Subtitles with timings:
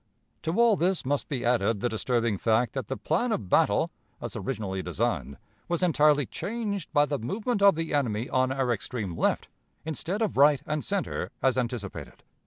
[0.41, 4.35] To all this must be added the disturbing fact that the plan of battle, as
[4.35, 9.47] originally designed, was entirely changed by the movement of the enemy on our extreme left,
[9.85, 12.23] instead of right and center, as anticipated.